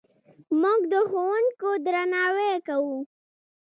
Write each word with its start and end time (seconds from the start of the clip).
موږ 0.61 0.81
د 0.91 0.93
ښوونکو 1.09 1.69
درناوی 1.85 2.53
کوو. 2.67 2.97